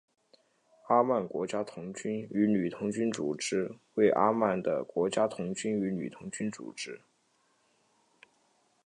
[0.87, 7.01] 阿曼国家童军与女童军组织为阿曼的国家童军与女童军组织。